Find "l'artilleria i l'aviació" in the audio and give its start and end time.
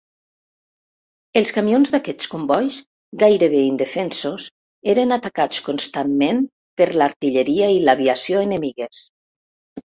6.99-8.45